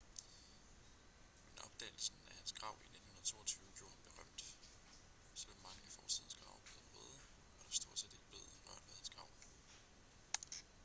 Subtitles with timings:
[1.45, 4.41] men opdagelsen af hans grav i 1922 gjorde ham berømt
[5.33, 7.23] selvom mange af fortidens grave blev røvet
[7.57, 9.27] var der stort set ikke blev rørt ved hans grav